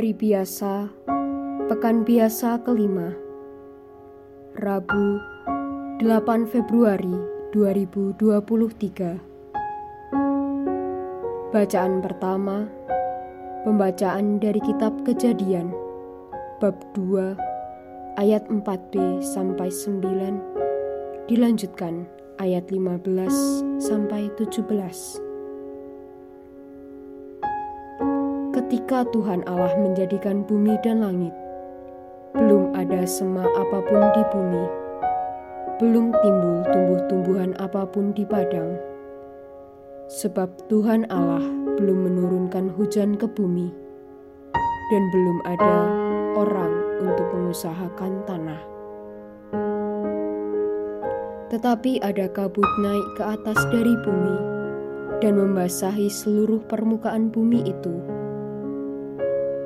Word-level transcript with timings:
Hari 0.00 0.16
biasa, 0.16 0.88
pekan 1.68 2.08
biasa 2.08 2.64
kelima, 2.64 3.12
Rabu 4.56 5.20
8 6.00 6.48
Februari 6.48 7.20
2023. 7.52 9.20
Bacaan 11.52 12.00
pertama, 12.00 12.64
pembacaan 13.68 14.40
dari 14.40 14.64
kitab 14.64 15.04
kejadian, 15.04 15.68
bab 16.64 16.80
2, 16.96 17.36
ayat 18.16 18.48
4b 18.48 19.20
sampai 19.20 19.68
9, 19.68 21.28
dilanjutkan 21.28 22.08
ayat 22.40 22.64
15 22.72 23.04
sampai 23.76 24.32
17. 24.40 25.29
Ketika 28.70 29.02
Tuhan 29.10 29.42
Allah 29.50 29.74
menjadikan 29.82 30.46
bumi 30.46 30.78
dan 30.86 31.02
langit, 31.02 31.34
belum 32.38 32.70
ada 32.78 33.02
sema 33.02 33.42
apa 33.42 33.82
pun 33.82 33.98
di 34.14 34.22
bumi, 34.30 34.64
belum 35.82 36.14
timbul 36.14 36.62
tumbuh-tumbuhan 36.70 37.58
apa 37.58 37.82
pun 37.90 38.14
di 38.14 38.22
padang, 38.22 38.78
sebab 40.06 40.54
Tuhan 40.70 41.02
Allah 41.10 41.42
belum 41.82 42.14
menurunkan 42.14 42.70
hujan 42.78 43.18
ke 43.18 43.26
bumi, 43.26 43.74
dan 44.94 45.02
belum 45.10 45.42
ada 45.50 45.74
orang 46.38 46.70
untuk 47.02 47.26
mengusahakan 47.26 48.22
tanah. 48.22 48.62
Tetapi 51.50 52.06
ada 52.06 52.30
kabut 52.30 52.70
naik 52.78 53.08
ke 53.18 53.34
atas 53.34 53.58
dari 53.74 53.98
bumi 54.06 54.38
dan 55.18 55.42
membasahi 55.42 56.06
seluruh 56.06 56.62
permukaan 56.70 57.34
bumi 57.34 57.66
itu 57.66 58.19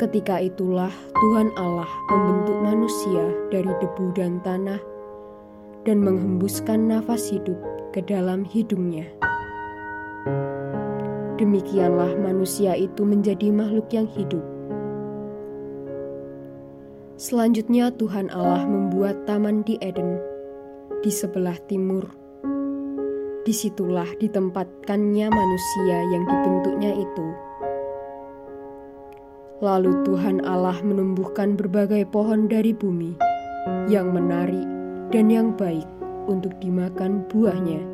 Ketika 0.00 0.40
itulah 0.40 0.88
Tuhan 1.12 1.52
Allah 1.60 1.92
membentuk 2.08 2.56
manusia 2.64 3.20
dari 3.52 3.68
debu 3.68 4.16
dan 4.16 4.40
tanah 4.40 4.80
dan 5.84 6.00
menghembuskan 6.00 6.88
nafas 6.88 7.28
hidup 7.28 7.60
ke 7.92 8.00
dalam 8.08 8.40
hidungnya. 8.48 9.04
Demikianlah 11.36 12.16
manusia 12.16 12.80
itu 12.80 13.04
menjadi 13.04 13.52
makhluk 13.52 13.92
yang 13.92 14.08
hidup. 14.16 14.40
Selanjutnya 17.20 17.92
Tuhan 17.92 18.32
Allah 18.32 18.64
membuat 18.64 19.28
taman 19.28 19.60
di 19.68 19.76
Eden, 19.84 20.16
di 21.04 21.12
sebelah 21.12 21.60
timur. 21.68 22.08
Di 23.44 23.52
situlah 23.52 24.08
ditempatkannya 24.16 25.28
manusia 25.28 25.96
yang 26.08 26.24
dibentuknya 26.24 26.96
itu 26.96 27.49
Lalu 29.60 29.92
Tuhan 30.08 30.40
Allah 30.48 30.80
menumbuhkan 30.80 31.52
berbagai 31.52 32.08
pohon 32.08 32.48
dari 32.48 32.72
bumi 32.72 33.12
yang 33.92 34.08
menarik 34.08 34.64
dan 35.12 35.28
yang 35.28 35.52
baik 35.52 35.84
untuk 36.24 36.56
dimakan 36.64 37.28
buahnya. 37.28 37.84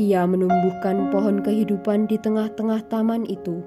Ia 0.00 0.24
menumbuhkan 0.24 1.12
pohon 1.12 1.44
kehidupan 1.44 2.08
di 2.08 2.16
tengah-tengah 2.16 2.80
taman 2.88 3.28
itu, 3.28 3.60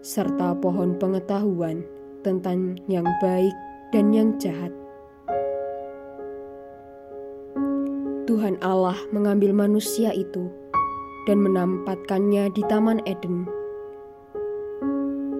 serta 0.00 0.56
pohon 0.56 0.96
pengetahuan 0.96 1.84
tentang 2.24 2.80
yang 2.88 3.04
baik 3.20 3.52
dan 3.92 4.16
yang 4.16 4.32
jahat. 4.40 4.72
Tuhan 8.24 8.56
Allah 8.64 8.96
mengambil 9.12 9.52
manusia 9.52 10.08
itu 10.16 10.48
dan 11.28 11.44
menampatkannya 11.44 12.48
di 12.56 12.64
Taman 12.64 13.04
Eden 13.04 13.59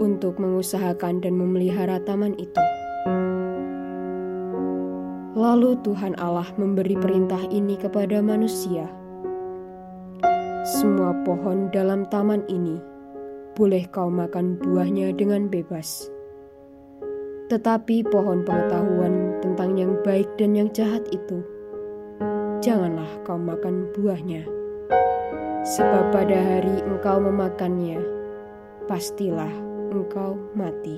untuk 0.01 0.41
mengusahakan 0.41 1.21
dan 1.21 1.37
memelihara 1.37 2.01
taman 2.09 2.33
itu. 2.41 2.65
Lalu 5.37 5.79
Tuhan 5.87 6.19
Allah 6.19 6.49
memberi 6.57 6.99
perintah 6.99 7.41
ini 7.53 7.79
kepada 7.79 8.19
manusia. 8.25 8.89
Semua 10.67 11.15
pohon 11.23 11.71
dalam 11.71 12.09
taman 12.09 12.43
ini 12.51 12.81
boleh 13.55 13.85
kau 13.93 14.09
makan 14.09 14.57
buahnya 14.59 15.13
dengan 15.15 15.47
bebas. 15.47 16.09
Tetapi 17.53 18.07
pohon 18.09 18.43
pengetahuan 18.43 19.39
tentang 19.45 19.77
yang 19.77 19.97
baik 20.03 20.27
dan 20.39 20.55
yang 20.55 20.69
jahat 20.71 21.03
itu, 21.11 21.43
janganlah 22.65 23.11
kau 23.27 23.39
makan 23.39 23.91
buahnya. 23.97 24.47
Sebab 25.61 26.15
pada 26.15 26.39
hari 26.41 26.81
engkau 26.89 27.21
memakannya, 27.21 28.01
pastilah 28.89 29.70
engkau 29.91 30.39
mati. 30.55 30.97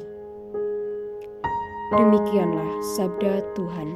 Demikianlah 1.92 2.70
sabda 2.96 3.44
Tuhan. 3.52 3.90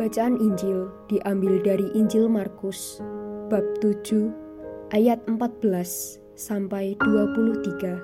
Bacaan 0.00 0.40
Injil 0.40 0.88
diambil 1.12 1.60
dari 1.60 1.86
Injil 1.92 2.26
Markus 2.26 2.98
bab 3.52 3.62
7 3.84 4.32
ayat 4.96 5.20
14 5.28 6.18
sampai 6.34 6.96
23. 7.04 8.00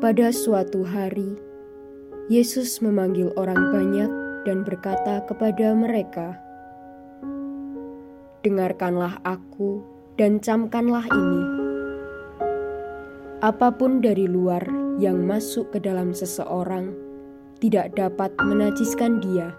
Pada 0.00 0.32
suatu 0.32 0.80
hari, 0.80 1.36
Yesus 2.32 2.80
memanggil 2.80 3.28
orang 3.36 3.68
banyak 3.68 4.10
dan 4.48 4.64
berkata 4.64 5.20
kepada 5.28 5.76
mereka, 5.76 6.40
dengarkanlah 8.42 9.18
aku 9.26 9.82
dan 10.18 10.38
camkanlah 10.38 11.06
ini. 11.10 11.42
Apa 13.38 13.70
pun 13.70 14.02
dari 14.02 14.26
luar 14.26 14.66
yang 14.98 15.22
masuk 15.22 15.70
ke 15.70 15.78
dalam 15.78 16.10
seseorang 16.10 16.90
tidak 17.62 17.94
dapat 17.94 18.34
menajiskan 18.42 19.22
dia. 19.22 19.54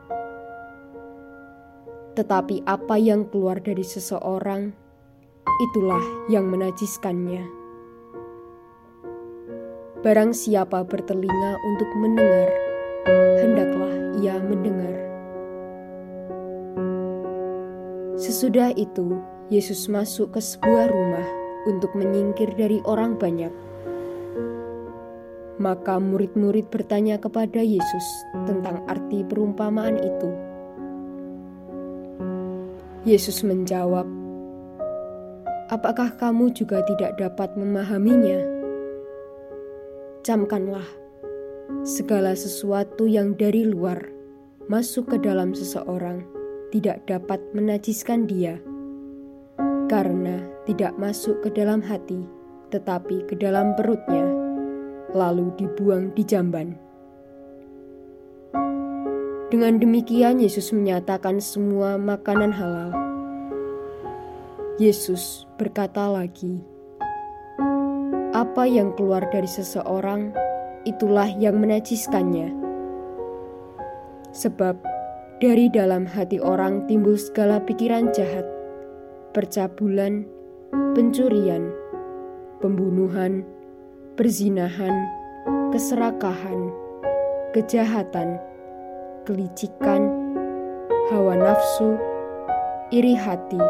Tetapi 2.19 2.67
apa 2.67 2.99
yang 2.99 3.23
keluar 3.31 3.63
dari 3.63 3.83
seseorang, 3.83 4.75
itulah 5.63 6.03
yang 6.27 6.51
menajiskannya. 6.51 7.47
Barang 10.03 10.31
siapa 10.31 10.83
bertelinga 10.83 11.51
untuk 11.63 11.89
mendengar, 11.99 12.51
hendaklah 13.43 13.95
ia 14.19 14.35
mendengar. 14.43 15.08
Sesudah 18.29 18.69
itu, 18.77 19.17
Yesus 19.49 19.89
masuk 19.89 20.37
ke 20.37 20.41
sebuah 20.41 20.93
rumah 20.93 21.25
untuk 21.65 21.89
menyingkir 21.97 22.53
dari 22.53 22.77
orang 22.85 23.17
banyak. 23.17 23.49
Maka 25.57 25.97
murid-murid 25.97 26.69
bertanya 26.69 27.17
kepada 27.17 27.57
Yesus 27.57 28.05
tentang 28.45 28.85
arti 28.85 29.25
perumpamaan 29.25 29.97
itu. 29.97 30.29
Yesus 33.01 33.41
menjawab, 33.41 34.05
"Apakah 35.73 36.13
kamu 36.13 36.53
juga 36.53 36.85
tidak 36.85 37.17
dapat 37.17 37.57
memahaminya? 37.57 38.45
Camkanlah 40.21 40.85
segala 41.81 42.37
sesuatu 42.37 43.09
yang 43.09 43.33
dari 43.33 43.65
luar 43.65 44.05
masuk 44.69 45.17
ke 45.17 45.17
dalam 45.17 45.57
seseorang." 45.57 46.38
Tidak 46.69 47.01
dapat 47.09 47.41
menajiskan 47.57 48.29
dia, 48.29 48.61
karena 49.89 50.37
tidak 50.69 50.93
masuk 51.01 51.41
ke 51.41 51.49
dalam 51.49 51.81
hati, 51.81 52.21
tetapi 52.69 53.25
ke 53.25 53.33
dalam 53.33 53.73
perutnya, 53.73 54.25
lalu 55.17 55.49
dibuang 55.57 56.13
di 56.13 56.21
jamban. 56.21 56.77
Dengan 59.49 59.81
demikian, 59.81 60.37
Yesus 60.37 60.69
menyatakan 60.69 61.41
semua 61.41 61.97
makanan 61.97 62.53
halal. 62.53 62.93
Yesus 64.77 65.49
berkata 65.57 66.05
lagi, 66.05 66.61
"Apa 68.29 68.69
yang 68.69 68.93
keluar 68.93 69.25
dari 69.33 69.49
seseorang, 69.49 70.37
itulah 70.85 71.25
yang 71.33 71.57
menajiskannya." 71.57 72.53
Sebab 74.29 74.98
dari 75.39 75.71
dalam 75.71 76.03
hati 76.03 76.35
orang 76.35 76.83
timbul 76.91 77.15
segala 77.15 77.63
pikiran 77.63 78.11
jahat, 78.11 78.43
percabulan, 79.31 80.27
pencurian, 80.91 81.71
pembunuhan, 82.59 83.47
perzinahan, 84.19 84.91
keserakahan, 85.71 86.75
kejahatan, 87.55 88.35
kelicikan, 89.23 90.11
hawa 91.07 91.39
nafsu, 91.39 91.95
iri 92.91 93.15
hati, 93.15 93.63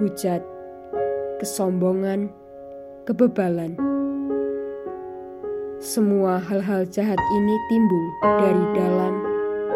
hujat, 0.00 0.40
kesombongan, 1.36 2.32
kebebalan. 3.04 3.76
Semua 5.84 6.40
hal-hal 6.40 6.88
jahat 6.88 7.20
ini 7.20 7.54
timbul 7.68 8.04
dari 8.24 8.64
dalam 8.72 9.25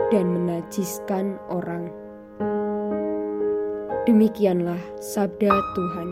dan 0.09 0.33
menajiskan 0.33 1.37
orang. 1.53 1.93
Demikianlah 4.09 4.81
sabda 4.99 5.53
Tuhan. 5.77 6.09